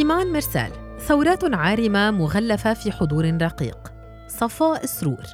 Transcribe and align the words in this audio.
إيمان 0.00 0.32
مرسال 0.32 0.70
ثورات 0.98 1.54
عارمة 1.54 2.10
مغلفة 2.10 2.74
في 2.74 2.92
حضور 2.92 3.42
رقيق. 3.42 3.92
صفاء 4.28 4.86
سرور 4.86 5.24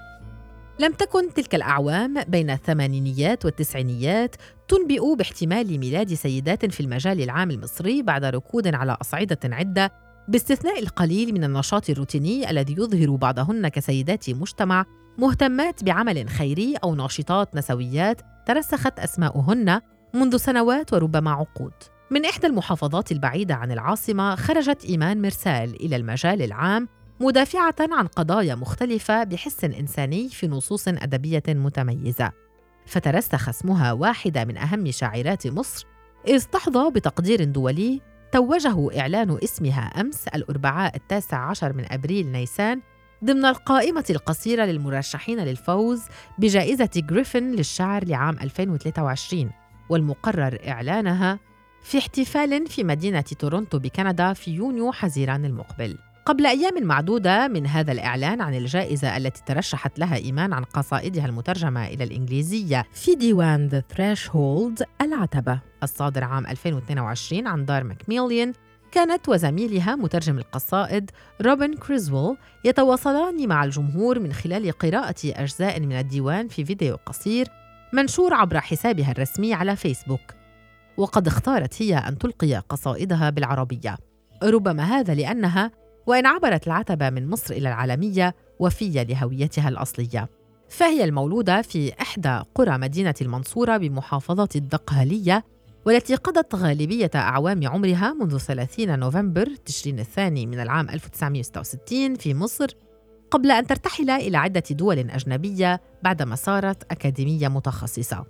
لم 0.78 0.92
تكن 0.92 1.34
تلك 1.34 1.54
الأعوام 1.54 2.22
بين 2.22 2.50
الثمانينيات 2.50 3.44
والتسعينيات 3.44 4.36
تنبئ 4.68 5.14
باحتمال 5.14 5.78
ميلاد 5.78 6.14
سيدات 6.14 6.66
في 6.66 6.80
المجال 6.80 7.22
العام 7.22 7.50
المصري 7.50 8.02
بعد 8.02 8.24
ركود 8.24 8.74
على 8.74 8.96
أصعدة 9.00 9.38
عدة 9.44 9.92
باستثناء 10.28 10.78
القليل 10.82 11.34
من 11.34 11.44
النشاط 11.44 11.90
الروتيني 11.90 12.50
الذي 12.50 12.72
يظهر 12.72 13.16
بعضهن 13.16 13.68
كسيدات 13.68 14.30
مجتمع 14.30 14.84
مهتمات 15.18 15.84
بعمل 15.84 16.28
خيري 16.28 16.74
أو 16.84 16.94
ناشطات 16.94 17.56
نسويات 17.56 18.20
ترسخت 18.46 18.98
أسماؤهن 18.98 19.80
منذ 20.14 20.36
سنوات 20.36 20.92
وربما 20.92 21.30
عقود. 21.30 21.95
من 22.10 22.24
إحدى 22.24 22.46
المحافظات 22.46 23.12
البعيدة 23.12 23.54
عن 23.54 23.72
العاصمة 23.72 24.34
خرجت 24.34 24.84
إيمان 24.84 25.22
مرسال 25.22 25.84
إلى 25.84 25.96
المجال 25.96 26.42
العام 26.42 26.88
مدافعة 27.20 27.74
عن 27.80 28.06
قضايا 28.06 28.54
مختلفة 28.54 29.24
بحس 29.24 29.64
إنساني 29.64 30.28
في 30.28 30.48
نصوص 30.48 30.88
أدبية 30.88 31.42
متميزة. 31.48 32.32
فترسخ 32.86 33.48
اسمها 33.48 33.92
واحدة 33.92 34.44
من 34.44 34.56
أهم 34.56 34.90
شاعرات 34.90 35.46
مصر 35.46 35.86
إذ 36.28 36.44
تحظى 36.44 36.90
بتقدير 36.90 37.44
دولي 37.44 38.00
توجه 38.32 39.00
إعلان 39.00 39.38
اسمها 39.44 40.00
أمس 40.00 40.28
الأربعاء 40.28 40.96
التاسع 40.96 41.50
عشر 41.50 41.72
من 41.72 41.92
أبريل 41.92 42.32
نيسان 42.32 42.80
ضمن 43.24 43.44
القائمة 43.44 44.04
القصيرة 44.10 44.64
للمرشحين 44.64 45.40
للفوز 45.40 46.02
بجائزة 46.38 46.90
جريفن 46.96 47.50
للشعر 47.50 48.04
لعام 48.04 48.38
2023 48.42 49.50
والمقرر 49.88 50.58
إعلانها 50.68 51.38
في 51.86 51.98
احتفال 51.98 52.66
في 52.66 52.84
مدينة 52.84 53.20
تورونتو 53.20 53.78
بكندا 53.78 54.32
في 54.32 54.50
يونيو 54.50 54.92
حزيران 54.92 55.44
المقبل. 55.44 55.98
قبل 56.24 56.46
أيام 56.46 56.82
معدودة 56.82 57.48
من 57.48 57.66
هذا 57.66 57.92
الإعلان 57.92 58.40
عن 58.40 58.54
الجائزة 58.54 59.16
التي 59.16 59.42
ترشحت 59.46 59.98
لها 59.98 60.16
إيمان 60.16 60.52
عن 60.52 60.64
قصائدها 60.64 61.26
المترجمة 61.26 61.86
إلى 61.86 62.04
الإنجليزية 62.04 62.84
في 62.92 63.14
ديوان 63.14 63.70
The 63.70 63.94
Threshold 63.96 64.84
العتبة. 65.00 65.60
الصادر 65.82 66.24
عام 66.24 66.46
2022 66.46 67.46
عن 67.46 67.64
دار 67.64 67.84
ماكميليان 67.84 68.52
كانت 68.92 69.28
وزميلها 69.28 69.96
مترجم 69.96 70.38
القصائد 70.38 71.10
روبن 71.42 71.74
كريزويل 71.74 72.36
يتواصلان 72.64 73.48
مع 73.48 73.64
الجمهور 73.64 74.18
من 74.18 74.32
خلال 74.32 74.72
قراءة 74.72 75.16
أجزاء 75.24 75.80
من 75.80 75.92
الديوان 75.92 76.48
في 76.48 76.64
فيديو 76.64 76.96
قصير 77.06 77.46
منشور 77.92 78.34
عبر 78.34 78.60
حسابها 78.60 79.10
الرسمي 79.10 79.54
على 79.54 79.76
فيسبوك. 79.76 80.35
وقد 80.96 81.26
اختارت 81.26 81.82
هي 81.82 81.94
أن 81.94 82.18
تلقي 82.18 82.54
قصائدها 82.54 83.30
بالعربية 83.30 83.96
ربما 84.42 84.82
هذا 84.82 85.14
لأنها 85.14 85.70
وإن 86.06 86.26
عبرت 86.26 86.66
العتبة 86.66 87.10
من 87.10 87.30
مصر 87.30 87.54
إلى 87.54 87.68
العالمية 87.68 88.34
وفية 88.58 89.02
لهويتها 89.02 89.68
الأصلية 89.68 90.28
فهي 90.68 91.04
المولودة 91.04 91.62
في 91.62 91.92
إحدى 92.00 92.40
قرى 92.54 92.78
مدينة 92.78 93.14
المنصورة 93.20 93.76
بمحافظة 93.76 94.48
الدقهلية 94.56 95.44
والتي 95.86 96.14
قضت 96.14 96.54
غالبية 96.54 97.10
أعوام 97.14 97.68
عمرها 97.68 98.12
منذ 98.12 98.38
30 98.38 98.98
نوفمبر 98.98 99.48
تشرين 99.64 99.98
الثاني 99.98 100.46
من 100.46 100.60
العام 100.60 100.90
1966 100.90 102.14
في 102.14 102.34
مصر 102.34 102.66
قبل 103.30 103.50
أن 103.50 103.66
ترتحل 103.66 104.10
إلى 104.10 104.36
عدة 104.36 104.62
دول 104.70 104.98
أجنبية 104.98 105.80
بعدما 106.02 106.34
صارت 106.34 106.92
أكاديمية 106.92 107.48
متخصصة. 107.48 108.24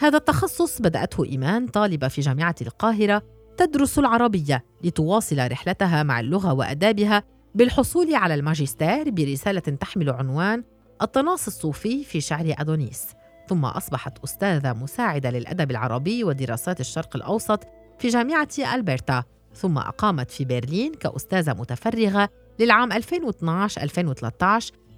هذا 0.00 0.16
التخصص 0.16 0.80
بدأته 0.80 1.24
إيمان 1.24 1.66
طالبة 1.66 2.08
في 2.08 2.20
جامعة 2.20 2.54
القاهرة 2.62 3.22
تدرس 3.56 3.98
العربية 3.98 4.64
لتواصل 4.84 5.50
رحلتها 5.50 6.02
مع 6.02 6.20
اللغة 6.20 6.52
وآدابها 6.52 7.22
بالحصول 7.54 8.14
على 8.14 8.34
الماجستير 8.34 9.10
برسالة 9.10 9.60
تحمل 9.60 10.10
عنوان 10.10 10.64
التناص 11.02 11.46
الصوفي 11.46 12.04
في 12.04 12.20
شعر 12.20 12.54
أدونيس. 12.58 13.06
ثم 13.48 13.64
أصبحت 13.64 14.18
أستاذة 14.24 14.72
مساعدة 14.72 15.30
للأدب 15.30 15.70
العربي 15.70 16.24
ودراسات 16.24 16.80
الشرق 16.80 17.16
الأوسط 17.16 17.64
في 17.98 18.08
جامعة 18.08 18.48
ألبرتا. 18.74 19.24
ثم 19.54 19.78
أقامت 19.78 20.30
في 20.30 20.44
برلين 20.44 20.94
كأستاذة 20.94 21.52
متفرغة 21.52 22.28
للعام 22.58 22.92
2012-2013 22.92 22.96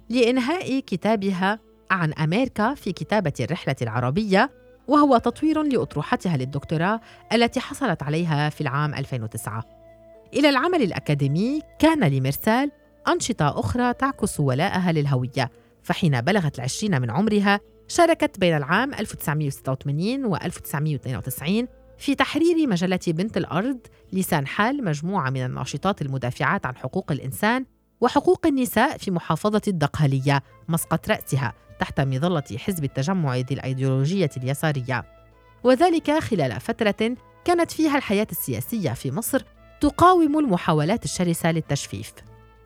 لإنهاء 0.09 0.79
كتابها 0.79 1.59
عن 1.91 2.13
أمريكا 2.13 2.73
في 2.73 2.91
كتابة 2.91 3.33
الرحلة 3.39 3.75
العربية 3.81 4.62
وهو 4.87 5.17
تطوير 5.17 5.63
لأطروحتها 5.63 6.37
للدكتوراه 6.37 7.01
التي 7.33 7.59
حصلت 7.59 8.03
عليها 8.03 8.49
في 8.49 8.61
العام 8.61 8.93
2009 8.93 9.63
إلى 10.33 10.49
العمل 10.49 10.81
الأكاديمي 10.81 11.61
كان 11.79 12.03
لمرسال 12.03 12.71
أنشطة 13.07 13.59
أخرى 13.59 13.93
تعكس 13.93 14.39
ولاءها 14.39 14.91
للهوية 14.91 15.51
فحين 15.83 16.21
بلغت 16.21 16.55
العشرين 16.55 17.01
من 17.01 17.11
عمرها 17.11 17.59
شاركت 17.87 18.39
بين 18.39 18.57
العام 18.57 18.93
1986 18.93 20.25
و 20.25 20.35
1992 20.35 21.67
في 21.97 22.15
تحرير 22.15 22.67
مجلة 22.67 22.99
بنت 23.07 23.37
الأرض 23.37 23.79
لسان 24.13 24.47
حال 24.47 24.83
مجموعة 24.83 25.29
من 25.29 25.45
الناشطات 25.45 26.01
المدافعات 26.01 26.65
عن 26.65 26.75
حقوق 26.75 27.11
الإنسان 27.11 27.65
وحقوق 28.01 28.47
النساء 28.47 28.97
في 28.97 29.11
محافظة 29.11 29.61
الدقهلية 29.67 30.43
مسقط 30.67 31.09
رأسها 31.09 31.53
تحت 31.79 32.01
مظلة 32.01 32.57
حزب 32.57 32.83
التجمع 32.83 33.35
ذي 33.35 33.53
الأيديولوجية 33.53 34.29
اليسارية. 34.37 35.05
وذلك 35.63 36.11
خلال 36.11 36.59
فترة 36.59 37.15
كانت 37.45 37.71
فيها 37.71 37.97
الحياة 37.97 38.27
السياسية 38.31 38.91
في 38.91 39.11
مصر 39.11 39.43
تقاوم 39.81 40.39
المحاولات 40.39 41.03
الشرسة 41.03 41.51
للتجفيف. 41.51 42.13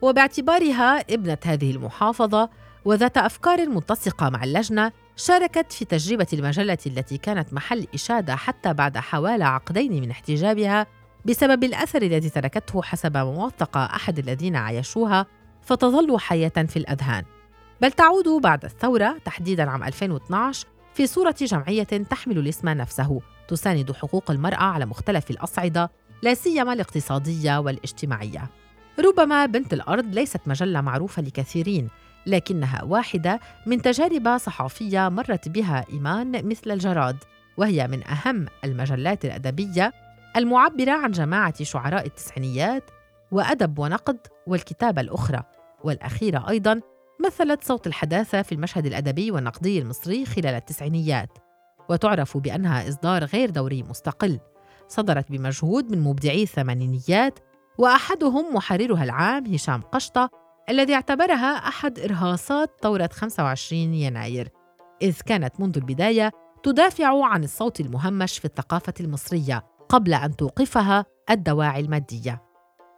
وباعتبارها 0.02 1.00
ابنة 1.00 1.38
هذه 1.44 1.70
المحافظة 1.70 2.50
وذات 2.84 3.18
أفكار 3.18 3.68
متسقة 3.68 4.28
مع 4.28 4.44
اللجنة 4.44 4.92
شاركت 5.16 5.72
في 5.72 5.84
تجربة 5.84 6.26
المجلة 6.32 6.78
التي 6.86 7.18
كانت 7.18 7.52
محل 7.52 7.86
إشادة 7.94 8.36
حتى 8.36 8.72
بعد 8.72 8.98
حوالي 8.98 9.44
عقدين 9.44 10.00
من 10.00 10.10
احتجابها 10.10 10.86
بسبب 11.24 11.64
الأثر 11.64 12.02
الذي 12.02 12.30
تركته 12.30 12.82
حسب 12.82 13.16
ما 13.16 13.22
وثق 13.22 13.76
أحد 13.76 14.18
الذين 14.18 14.56
عايشوها 14.56 15.26
فتظل 15.62 16.18
حية 16.18 16.48
في 16.48 16.76
الأذهان. 16.76 17.24
بل 17.80 17.92
تعود 17.92 18.28
بعد 18.28 18.64
الثورة 18.64 19.16
تحديداً 19.24 19.70
عام 19.70 19.84
2012 19.84 20.66
في 20.94 21.06
صورة 21.06 21.34
جمعية 21.40 21.82
تحمل 21.82 22.38
الاسم 22.38 22.68
نفسه 22.68 23.20
تساند 23.48 23.92
حقوق 23.92 24.30
المرأة 24.30 24.64
على 24.64 24.86
مختلف 24.86 25.30
الأصعدة 25.30 25.90
لا 26.22 26.34
سيما 26.34 26.72
الاقتصادية 26.72 27.58
والاجتماعية. 27.58 28.50
ربما 28.98 29.46
بنت 29.46 29.72
الأرض 29.72 30.14
ليست 30.14 30.40
مجلة 30.46 30.80
معروفة 30.80 31.22
لكثيرين، 31.22 31.88
لكنها 32.26 32.82
واحدة 32.82 33.40
من 33.66 33.82
تجارب 33.82 34.38
صحفية 34.38 35.08
مرت 35.08 35.48
بها 35.48 35.84
إيمان 35.92 36.48
مثل 36.48 36.70
الجراد، 36.70 37.16
وهي 37.56 37.88
من 37.88 38.06
أهم 38.06 38.46
المجلات 38.64 39.24
الأدبية 39.24 39.92
المعبرة 40.36 40.92
عن 40.92 41.10
جماعة 41.10 41.64
شعراء 41.64 42.06
التسعينيات 42.06 42.90
وأدب 43.30 43.78
ونقد 43.78 44.18
والكتابة 44.46 45.00
الأخرى، 45.00 45.42
والأخيرة 45.84 46.48
أيضاً 46.48 46.80
مثلت 47.26 47.64
صوت 47.64 47.86
الحداثة 47.86 48.42
في 48.42 48.52
المشهد 48.52 48.86
الأدبي 48.86 49.30
والنقدي 49.30 49.78
المصري 49.78 50.24
خلال 50.26 50.54
التسعينيات 50.54 51.38
وتعرف 51.90 52.36
بأنها 52.36 52.88
إصدار 52.88 53.24
غير 53.24 53.50
دوري 53.50 53.82
مستقل 53.82 54.40
صدرت 54.88 55.30
بمجهود 55.32 55.92
من 55.92 56.00
مبدعي 56.00 56.42
الثمانينيات 56.42 57.38
وأحدهم 57.78 58.54
محررها 58.54 59.04
العام 59.04 59.46
هشام 59.54 59.80
قشطة 59.80 60.30
الذي 60.68 60.94
اعتبرها 60.94 61.68
أحد 61.68 61.98
إرهاصات 61.98 62.70
ثورة 62.82 63.10
25 63.12 63.80
يناير 63.94 64.48
إذ 65.02 65.20
كانت 65.26 65.60
منذ 65.60 65.76
البداية 65.76 66.30
تدافع 66.62 67.24
عن 67.24 67.44
الصوت 67.44 67.80
المهمش 67.80 68.38
في 68.38 68.44
الثقافة 68.44 68.94
المصرية 69.00 69.64
قبل 69.88 70.14
أن 70.14 70.36
توقفها 70.36 71.04
الدواعي 71.30 71.80
المادية. 71.80 72.47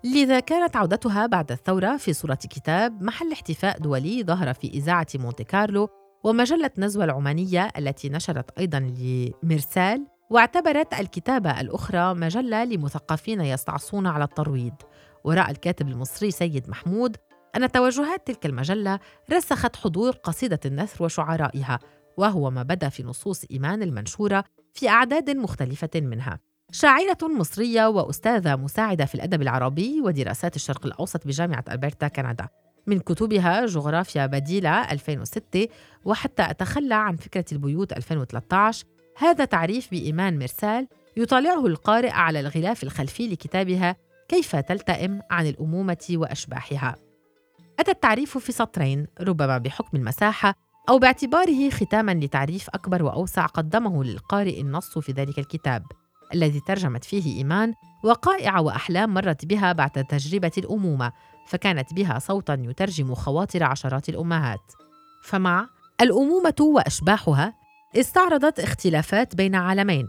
لذا 0.04 0.40
كانت 0.40 0.76
عودتها 0.76 1.26
بعد 1.26 1.52
الثورة 1.52 1.96
في 1.96 2.12
صورة 2.12 2.34
كتاب 2.34 3.02
محل 3.02 3.32
احتفاء 3.32 3.78
دولي 3.78 4.24
ظهر 4.24 4.54
في 4.54 4.68
إذاعة 4.68 5.06
مونte 5.16 5.42
كارلو 5.42 5.88
ومجلة 6.24 6.70
نزوة 6.78 7.04
العمانية 7.04 7.68
التي 7.78 8.08
نشرت 8.08 8.58
أيضا 8.58 8.78
لمرسال 8.78 10.06
واعتبرت 10.30 10.94
الكتابة 10.94 11.60
الأخرى 11.60 12.14
مجلة 12.14 12.64
لمثقفين 12.64 13.40
يستعصون 13.40 14.06
على 14.06 14.24
الترويض. 14.24 14.74
ورأى 15.24 15.50
الكاتب 15.50 15.88
المصري 15.88 16.30
سيد 16.30 16.70
محمود 16.70 17.16
أن 17.56 17.72
توجهات 17.72 18.26
تلك 18.26 18.46
المجلة 18.46 18.98
رسخت 19.32 19.76
حضور 19.76 20.12
قصيدة 20.12 20.60
النثر 20.66 21.04
وشعرائها 21.04 21.78
وهو 22.16 22.50
ما 22.50 22.62
بدا 22.62 22.88
في 22.88 23.02
نصوص 23.02 23.44
إيمان 23.50 23.82
المنشورة 23.82 24.44
في 24.74 24.88
أعداد 24.88 25.30
مختلفة 25.30 25.90
منها. 25.94 26.49
شاعرة 26.72 27.18
مصرية 27.38 27.86
وأستاذة 27.86 28.56
مساعدة 28.56 29.04
في 29.04 29.14
الأدب 29.14 29.42
العربي 29.42 30.00
ودراسات 30.00 30.56
الشرق 30.56 30.86
الأوسط 30.86 31.26
بجامعة 31.26 31.64
ألبرتا 31.70 32.08
كندا. 32.08 32.48
من 32.86 33.00
كتبها 33.00 33.66
جغرافيا 33.66 34.26
بديلة 34.26 34.92
2006 34.92 35.68
وحتى 36.04 36.42
أتخلى 36.42 36.94
عن 36.94 37.16
فكرة 37.16 37.44
البيوت 37.52 37.92
2013 37.92 38.84
هذا 39.16 39.44
تعريف 39.44 39.90
بإيمان 39.90 40.38
مرسال 40.38 40.86
يطالعه 41.16 41.66
القارئ 41.66 42.10
على 42.10 42.40
الغلاف 42.40 42.82
الخلفي 42.82 43.28
لكتابها 43.28 43.96
كيف 44.28 44.56
تلتئم 44.56 45.20
عن 45.30 45.46
الأمومة 45.46 46.06
وأشباحها. 46.10 46.96
أتى 47.78 47.90
التعريف 47.90 48.38
في 48.38 48.52
سطرين 48.52 49.06
ربما 49.20 49.58
بحكم 49.58 49.96
المساحة 49.96 50.54
أو 50.88 50.98
باعتباره 50.98 51.70
ختاما 51.70 52.14
لتعريف 52.14 52.68
أكبر 52.68 53.02
وأوسع 53.02 53.46
قدمه 53.46 54.04
للقارئ 54.04 54.60
النص 54.60 54.98
في 54.98 55.12
ذلك 55.12 55.38
الكتاب. 55.38 55.82
الذي 56.34 56.60
ترجمت 56.60 57.04
فيه 57.04 57.36
إيمان 57.36 57.74
وقائع 58.04 58.58
وأحلام 58.58 59.14
مرت 59.14 59.44
بها 59.44 59.72
بعد 59.72 59.90
تجربة 59.90 60.52
الأمومة 60.58 61.12
فكانت 61.46 61.94
بها 61.94 62.18
صوتا 62.18 62.54
يترجم 62.54 63.14
خواطر 63.14 63.62
عشرات 63.62 64.08
الأمهات. 64.08 64.72
فمع 65.24 65.68
الأمومة 66.00 66.54
وأشباحها 66.60 67.54
استعرضت 67.96 68.60
اختلافات 68.60 69.34
بين 69.34 69.54
عالمين. 69.54 70.08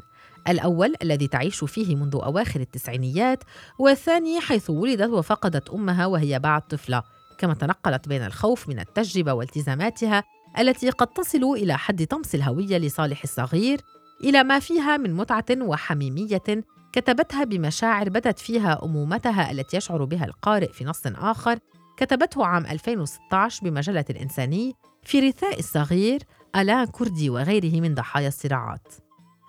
الأول 0.50 0.94
الذي 1.02 1.28
تعيش 1.28 1.64
فيه 1.64 1.96
منذ 1.96 2.16
أواخر 2.16 2.60
التسعينيات 2.60 3.44
والثاني 3.80 4.42
حيث 4.42 4.70
ولدت 4.70 5.10
وفقدت 5.10 5.70
أمها 5.70 6.06
وهي 6.06 6.40
بعد 6.40 6.62
طفلة. 6.62 7.04
كما 7.38 7.54
تنقلت 7.54 8.08
بين 8.08 8.26
الخوف 8.26 8.70
من 8.70 8.80
التجربة 8.80 9.34
والتزاماتها 9.34 10.24
التي 10.60 10.90
قد 10.90 11.08
تصل 11.08 11.44
إلى 11.44 11.78
حد 11.78 12.08
طمس 12.08 12.36
الهوية 12.36 12.78
لصالح 12.78 13.24
الصغير 13.24 13.82
إلى 14.24 14.44
ما 14.44 14.60
فيها 14.60 14.98
من 14.98 15.14
متعة 15.14 15.46
وحميمية 15.62 16.64
كتبتها 16.94 17.44
بمشاعر 17.44 18.10
بدت 18.10 18.40
فيها 18.40 18.80
أمومتها 18.84 19.52
التي 19.52 19.78
يشعر 19.78 20.04
بها 20.04 20.26
القارئ 20.26 20.72
في 20.72 20.86
نص 20.86 21.02
آخر 21.06 21.60
كتبته 21.98 22.46
عام 22.46 22.66
2016 22.66 23.70
بمجلة 23.70 24.06
الإنساني 24.10 24.74
في 25.04 25.20
رثاء 25.20 25.60
الصغير 25.60 26.24
ألان 26.56 26.86
كردي 26.86 27.30
وغيره 27.30 27.82
من 27.82 27.96
ضحايا 27.96 28.28
الصراعات. 28.28 28.88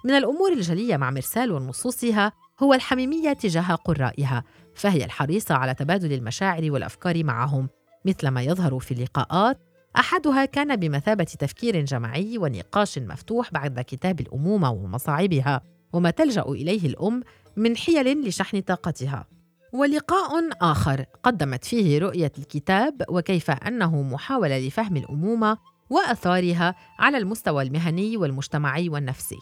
من 0.04 0.10
الأمور 0.10 0.52
الجلية 0.52 0.96
مع 0.96 1.10
مرسال 1.10 1.52
ونصوصها 1.52 2.32
هو 2.62 2.74
الحميمية 2.74 3.32
تجاه 3.32 3.74
قرائها 3.74 4.44
فهي 4.74 5.04
الحريصة 5.04 5.54
على 5.54 5.74
تبادل 5.74 6.12
المشاعر 6.12 6.70
والأفكار 6.70 7.24
معهم 7.24 7.68
مثل 8.04 8.28
ما 8.28 8.42
يظهر 8.42 8.78
في 8.78 8.94
اللقاءات 8.94 9.71
أحدها 9.96 10.44
كان 10.44 10.76
بمثابة 10.76 11.24
تفكير 11.24 11.84
جماعي 11.84 12.38
ونقاش 12.38 12.98
مفتوح 12.98 13.52
بعد 13.52 13.80
كتاب 13.80 14.20
الأمومة 14.20 14.70
ومصاعبها 14.70 15.60
وما 15.92 16.10
تلجأ 16.10 16.42
إليه 16.42 16.86
الأم 16.86 17.22
من 17.56 17.76
حيل 17.76 18.28
لشحن 18.28 18.60
طاقتها 18.60 19.26
ولقاء 19.72 20.48
آخر 20.60 21.04
قدمت 21.22 21.64
فيه 21.64 21.98
رؤية 21.98 22.32
الكتاب 22.38 23.02
وكيف 23.08 23.50
أنه 23.50 24.02
محاولة 24.02 24.58
لفهم 24.58 24.96
الأمومة 24.96 25.58
وأثارها 25.90 26.74
على 26.98 27.18
المستوى 27.18 27.62
المهني 27.62 28.16
والمجتمعي 28.16 28.88
والنفسي. 28.88 29.38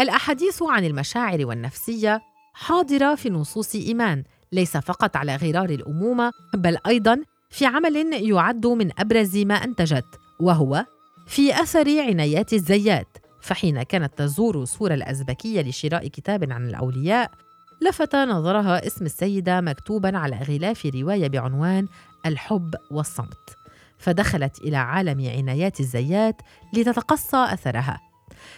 الأحاديث 0.00 0.62
عن 0.62 0.84
المشاعر 0.84 1.46
والنفسية 1.46 2.20
حاضرة 2.54 3.14
في 3.14 3.30
نصوص 3.30 3.74
إيمان 3.74 4.24
ليس 4.52 4.76
فقط 4.76 5.16
على 5.16 5.36
غرار 5.36 5.70
الأمومة 5.70 6.30
بل 6.54 6.76
أيضاً 6.86 7.22
في 7.54 7.66
عمل 7.66 8.12
يعد 8.30 8.66
من 8.66 8.90
أبرز 9.00 9.36
ما 9.36 9.54
أنتجت 9.54 10.20
وهو 10.40 10.86
في 11.26 11.62
أثر 11.62 12.00
عنايات 12.00 12.52
الزيات. 12.52 13.18
فحين 13.40 13.82
كانت 13.82 14.18
تزور 14.18 14.64
سورة 14.64 14.94
الأزبكية 14.94 15.62
لشراء 15.62 16.08
كتاب 16.08 16.52
عن 16.52 16.68
الأولياء 16.68 17.30
لفت 17.82 18.16
نظرها 18.16 18.86
اسم 18.86 19.04
السيدة 19.04 19.60
مكتوبا 19.60 20.18
على 20.18 20.36
غلاف 20.36 20.86
رواية 20.86 21.28
بعنوان 21.28 21.88
الحب 22.26 22.74
والصمت. 22.90 23.56
فدخلت 23.98 24.58
إلى 24.58 24.76
عالم 24.76 25.28
عنايات 25.28 25.80
الزيات 25.80 26.42
لتتقصى 26.72 27.46
أثرها. 27.52 28.00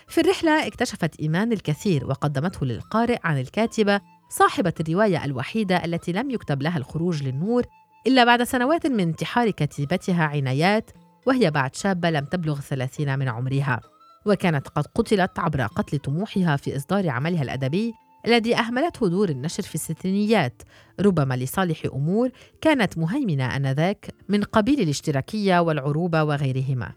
في 0.08 0.20
الرحلة 0.20 0.66
اكتشفت 0.66 1.20
إيمان 1.20 1.52
الكثير 1.52 2.06
وقدمته 2.06 2.66
للقارئ 2.66 3.18
عن 3.24 3.40
الكاتبة 3.40 4.00
صاحبة 4.30 4.72
الرواية 4.80 5.24
الوحيدة 5.24 5.84
التي 5.84 6.12
لم 6.12 6.30
يكتب 6.30 6.62
لها 6.62 6.78
الخروج 6.78 7.22
للنور 7.22 7.62
إلا 8.06 8.24
بعد 8.24 8.42
سنوات 8.42 8.86
من 8.86 9.00
انتحار 9.00 9.50
كتيبتها 9.50 10.24
عنايات 10.24 10.90
وهي 11.26 11.50
بعد 11.50 11.74
شابة 11.74 12.10
لم 12.10 12.24
تبلغ 12.24 12.58
الثلاثين 12.58 13.18
من 13.18 13.28
عمرها. 13.28 13.80
وكانت 14.26 14.68
قد 14.68 14.86
قتلت 14.94 15.38
عبر 15.38 15.66
قتل 15.66 15.98
طموحها 15.98 16.56
في 16.56 16.76
إصدار 16.76 17.08
عملها 17.08 17.42
الأدبي 17.42 17.92
الذي 18.26 18.56
أهملته 18.56 19.08
دور 19.08 19.28
النشر 19.28 19.62
في 19.62 19.74
الستينيات. 19.74 20.62
ربما 21.00 21.34
لصالح 21.36 21.82
أمور 21.94 22.30
كانت 22.60 22.98
مهيمنة 22.98 23.56
آنذاك 23.56 24.14
من 24.28 24.42
قبيل 24.42 24.80
الاشتراكية 24.80 25.58
والعروبة 25.58 26.22
وغيرهما. 26.22 26.92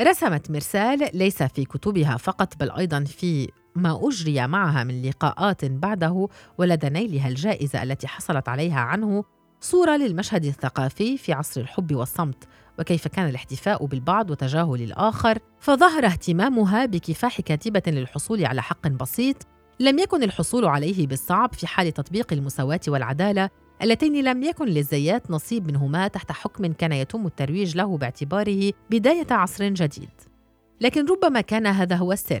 رسمت 0.00 0.50
مرسال 0.50 1.08
ليس 1.14 1.42
في 1.42 1.64
كتبها 1.64 2.16
فقط 2.16 2.56
بل 2.60 2.70
أيضا 2.70 3.04
في 3.04 3.48
ما 3.76 4.00
أجري 4.08 4.46
معها 4.46 4.84
من 4.84 5.02
لقاءات 5.02 5.64
بعده 5.64 6.28
ولدى 6.58 6.88
نيلها 6.88 7.28
الجائزة 7.28 7.82
التي 7.82 8.06
حصلت 8.06 8.48
عليها 8.48 8.80
عنه 8.80 9.24
صورة 9.62 9.96
للمشهد 9.96 10.44
الثقافي 10.44 11.18
في 11.18 11.32
عصر 11.32 11.60
الحب 11.60 11.94
والصمت 11.94 12.44
وكيف 12.78 13.08
كان 13.08 13.28
الاحتفاء 13.28 13.86
بالبعض 13.86 14.30
وتجاهل 14.30 14.82
الآخر. 14.82 15.38
فظهر 15.60 16.06
اهتمامها 16.06 16.86
بكفاح 16.86 17.40
كاتبة 17.40 17.82
للحصول 17.86 18.44
على 18.44 18.62
حق 18.62 18.88
بسيط 18.88 19.36
لم 19.80 19.98
يكن 19.98 20.22
الحصول 20.22 20.64
عليه 20.64 21.06
بالصعب 21.06 21.54
في 21.54 21.66
حال 21.66 21.92
تطبيق 21.92 22.32
المساواة 22.32 22.80
والعدالة 22.88 23.50
اللتين 23.82 24.24
لم 24.24 24.42
يكن 24.42 24.66
للزيات 24.66 25.30
نصيب 25.30 25.66
منهما 25.66 26.08
تحت 26.08 26.32
حكم 26.32 26.72
كان 26.72 26.92
يتم 26.92 27.26
الترويج 27.26 27.76
له 27.76 27.96
باعتباره 27.96 28.72
بداية 28.90 29.26
عصر 29.30 29.68
جديد. 29.68 30.10
لكن 30.80 31.06
ربما 31.06 31.40
كان 31.40 31.66
هذا 31.66 31.96
هو 31.96 32.12
السر 32.12 32.40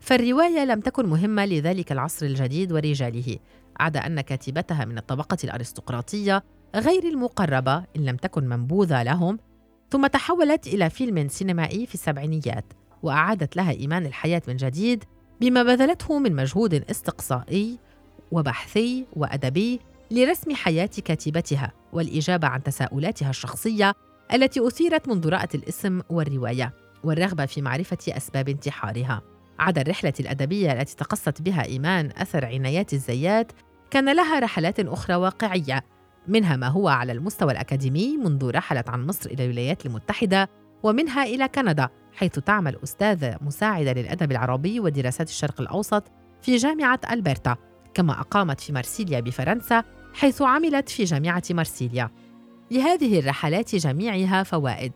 فالرواية 0.00 0.64
لم 0.64 0.80
تكن 0.80 1.06
مهمة 1.06 1.46
لذلك 1.46 1.92
العصر 1.92 2.26
الجديد 2.26 2.72
ورجاله. 2.72 3.38
عدا 3.80 4.06
أن 4.06 4.20
كاتبتها 4.20 4.84
من 4.84 4.98
الطبقة 4.98 5.36
الأرستقراطية 5.44 6.44
غير 6.74 7.04
المقربة 7.04 7.76
إن 7.76 8.04
لم 8.04 8.16
تكن 8.16 8.48
منبوذة 8.48 9.02
لهم 9.02 9.38
ثم 9.90 10.06
تحولت 10.06 10.66
إلى 10.66 10.90
فيلم 10.90 11.28
سينمائي 11.28 11.86
في 11.86 11.94
السبعينيات 11.94 12.64
وأعادت 13.02 13.56
لها 13.56 13.70
إيمان 13.70 14.06
الحياة 14.06 14.42
من 14.48 14.56
جديد 14.56 15.04
بما 15.40 15.62
بذلته 15.62 16.18
من 16.18 16.36
مجهود 16.36 16.74
استقصائي 16.74 17.78
وبحثي 18.32 19.06
وأدبي 19.16 19.80
لرسم 20.10 20.54
حياة 20.54 20.90
كاتبتها 21.04 21.72
والإجابة 21.92 22.48
عن 22.48 22.62
تساؤلاتها 22.62 23.30
الشخصية 23.30 23.94
التي 24.32 24.66
أثيرت 24.66 25.08
منذ 25.08 25.28
رأت 25.28 25.54
الاسم 25.54 26.00
والرواية 26.10 26.74
والرغبة 27.04 27.46
في 27.46 27.62
معرفة 27.62 27.98
أسباب 28.08 28.48
انتحارها. 28.48 29.22
عدا 29.58 29.80
الرحلة 29.80 30.12
الأدبية 30.20 30.72
التي 30.72 30.96
تقصت 30.96 31.42
بها 31.42 31.64
إيمان 31.64 32.10
أثر 32.16 32.44
عنايات 32.44 32.92
الزيات 32.92 33.52
كان 33.90 34.16
لها 34.16 34.38
رحلات 34.38 34.80
أخرى 34.80 35.16
واقعية 35.16 35.84
منها 36.28 36.56
ما 36.56 36.68
هو 36.68 36.88
على 36.88 37.12
المستوى 37.12 37.52
الأكاديمي 37.52 38.16
منذ 38.16 38.50
رحلت 38.50 38.88
عن 38.88 39.06
مصر 39.06 39.30
إلى 39.30 39.44
الولايات 39.44 39.86
المتحدة 39.86 40.48
ومنها 40.82 41.24
إلى 41.24 41.48
كندا 41.48 41.88
حيث 42.12 42.38
تعمل 42.38 42.78
أستاذة 42.84 43.38
مساعدة 43.40 43.92
للأدب 43.92 44.32
العربي 44.32 44.80
ودراسات 44.80 45.28
الشرق 45.28 45.60
الأوسط 45.60 46.04
في 46.42 46.56
جامعة 46.56 47.00
ألبرتا 47.10 47.56
كما 47.94 48.20
أقامت 48.20 48.60
في 48.60 48.72
مرسيليا 48.72 49.20
بفرنسا 49.20 49.84
حيث 50.14 50.42
عملت 50.42 50.88
في 50.88 51.04
جامعة 51.04 51.42
مرسيليا 51.50 52.10
لهذه 52.70 53.18
الرحلات 53.18 53.74
جميعها 53.76 54.42
فوائد. 54.42 54.92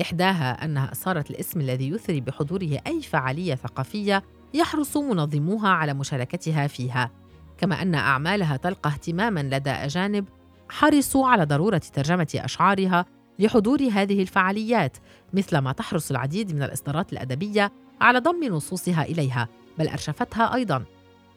إحداها 0.00 0.64
أنها 0.64 0.94
صارت 0.94 1.30
الاسم 1.30 1.60
الذي 1.60 1.88
يثري 1.88 2.20
بحضوره 2.20 2.78
أي 2.86 3.02
فعالية 3.02 3.54
ثقافية 3.54 4.22
يحرص 4.54 4.96
منظموها 4.96 5.68
على 5.68 5.94
مشاركتها 5.94 6.66
فيها. 6.66 7.10
كما 7.58 7.82
أن 7.82 7.94
أعمالها 7.94 8.56
تلقى 8.56 8.90
اهتماما 8.90 9.40
لدى 9.40 9.70
أجانب 9.70 10.28
حرصوا 10.68 11.28
على 11.28 11.44
ضرورة 11.44 11.82
ترجمة 11.92 12.28
أشعارها 12.36 13.04
لحضور 13.38 13.82
هذه 13.82 14.22
الفعاليات 14.22 14.96
مثل 15.32 15.58
ما 15.58 15.72
تحرص 15.72 16.10
العديد 16.10 16.54
من 16.54 16.62
الإصدارات 16.62 17.12
الأدبية 17.12 17.72
على 18.00 18.18
ضم 18.18 18.44
نصوصها 18.44 19.02
إليها 19.02 19.48
بل 19.78 19.88
أرشفتها 19.88 20.54
أيضاً. 20.54 20.84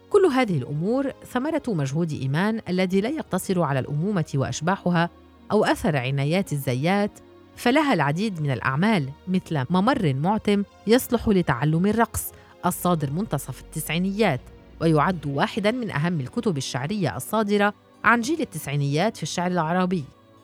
كل 0.09 0.25
هذه 0.25 0.57
الأمور 0.57 1.11
ثمرة 1.11 1.63
مجهود 1.67 2.11
إيمان 2.11 2.61
الذي 2.69 3.01
لا 3.01 3.09
يقتصر 3.09 3.61
على 3.61 3.79
الأمومة 3.79 4.25
وأشباحها 4.35 5.09
أو 5.51 5.65
أثر 5.65 5.97
عنايات 5.97 6.53
الزيات 6.53 7.19
فلها 7.55 7.93
العديد 7.93 8.41
من 8.41 8.51
الأعمال 8.51 9.09
مثل 9.27 9.65
ممر 9.69 10.13
معتم 10.13 10.63
يصلح 10.87 11.27
لتعلم 11.27 11.85
الرقص 11.85 12.31
الصادر 12.65 13.11
منتصف 13.11 13.61
التسعينيات 13.61 14.41
ويعد 14.81 15.25
واحدا 15.25 15.71
من 15.71 15.91
أهم 15.91 16.19
الكتب 16.19 16.57
الشعرية 16.57 17.15
الصادرة 17.15 17.73
عن 18.03 18.21
جيل 18.21 18.41
التسعينيات 18.41 19.17
في 19.17 19.23
الشعر 19.23 19.51
العربي. 19.51 20.03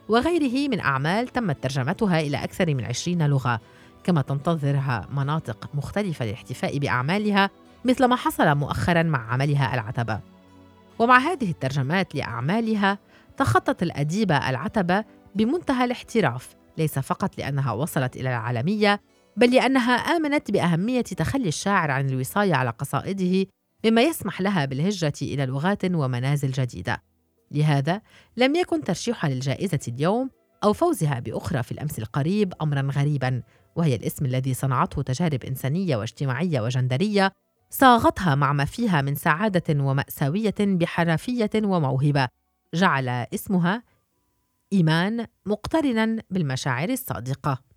وغيره 0.09 0.69
من 0.69 0.79
أعمال 0.79 1.27
تمت 1.27 1.63
ترجمتها 1.63 2.19
إلى 2.19 2.43
أكثر 2.43 2.73
من 2.73 2.85
عشرين 2.85 3.27
لغة 3.27 3.59
كما 4.03 4.21
تنتظرها 4.21 5.07
مناطق 5.11 5.69
مختلفة 5.73 6.25
للاحتفاء 6.25 6.77
بأعمالها 6.77 7.49
مثل 7.85 8.05
ما 8.05 8.15
حصل 8.15 8.55
مؤخرا 8.55 9.03
مع 9.03 9.33
عملها 9.33 9.73
العتبة. 9.73 10.19
ومع 10.99 11.17
هذه 11.17 11.51
الترجمات 11.51 12.15
لأعمالها 12.15 12.97
تخطت 13.37 13.83
الأديبة 13.83 14.49
العتبة 14.49 15.03
بمنتهى 15.35 15.85
الاحتراف 15.85 16.55
ليس 16.77 16.99
فقط 16.99 17.37
لأنها 17.37 17.71
وصلت 17.71 18.15
إلى 18.15 18.29
العالمية 18.29 19.01
بل 19.37 19.55
لأنها 19.55 19.93
آمنت 19.93 20.51
بأهمية 20.51 21.01
تخلي 21.01 21.47
الشاعر 21.47 21.91
عن 21.91 22.09
الوصاية 22.09 22.55
على 22.55 22.69
قصائده 22.69 23.49
مما 23.85 24.01
يسمح 24.01 24.41
لها 24.41 24.65
بالهجرة 24.65 25.13
إلى 25.21 25.45
لغات 25.45 25.85
ومنازل 25.85 26.51
جديدة. 26.51 27.03
لهذا 27.51 28.01
لم 28.37 28.55
يكن 28.55 28.83
ترشيحها 28.83 29.29
للجائزة 29.29 29.79
اليوم 29.87 30.29
أو 30.63 30.73
فوزها 30.73 31.19
بأخرى 31.19 31.63
في 31.63 31.71
الأمس 31.71 31.99
القريب 31.99 32.53
أمرا 32.61 32.81
غريبا 32.81 33.43
وهي 33.75 33.95
الاسم 33.95 34.25
الذي 34.25 34.53
صنعته 34.53 35.01
تجارب 35.01 35.43
إنسانية 35.43 35.95
واجتماعية 35.95 36.61
وجندرية 36.61 37.31
صاغتها 37.69 38.35
مع 38.35 38.53
ما 38.53 38.65
فيها 38.65 39.01
من 39.01 39.15
سعادة 39.15 39.83
ومأساوية 39.83 40.55
بحرفية 40.59 41.49
وموهبة. 41.55 42.27
جعل 42.73 43.09
اسمها 43.09 43.83
إيمان 44.73 45.27
مقترنا 45.45 46.23
بالمشاعر 46.29 46.89
الصادقة. 46.89 47.70